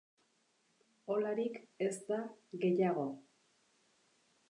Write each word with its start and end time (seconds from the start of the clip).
Olarik 1.17 1.61
ez 1.89 1.93
da 2.09 2.19
gehiago. 2.65 3.07